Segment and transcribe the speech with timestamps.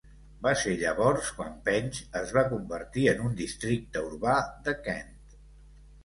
[0.45, 4.33] Va ser llavors quan Penge es va convertir en un districte urbà
[4.69, 5.13] de Kent.